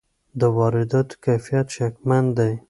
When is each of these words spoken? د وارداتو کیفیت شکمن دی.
د 0.39 0.41
وارداتو 0.57 1.15
کیفیت 1.23 1.67
شکمن 1.75 2.25
دی. 2.37 2.51